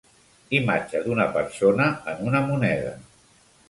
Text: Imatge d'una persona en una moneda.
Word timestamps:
Imatge 0.59 1.03
d'una 1.05 1.29
persona 1.37 1.93
en 2.15 2.29
una 2.33 2.45
moneda. 2.51 3.01